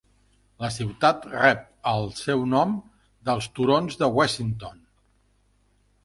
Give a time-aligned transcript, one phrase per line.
[0.63, 1.59] La ciutat rep
[1.91, 2.73] el seu nom
[3.29, 4.81] dels turons de Wessington.